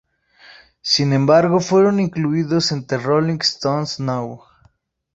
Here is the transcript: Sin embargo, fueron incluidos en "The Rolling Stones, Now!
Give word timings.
Sin 0.81 1.13
embargo, 1.13 1.59
fueron 1.59 1.99
incluidos 1.99 2.71
en 2.71 2.87
"The 2.87 2.97
Rolling 2.97 3.37
Stones, 3.41 3.99
Now! 3.99 4.43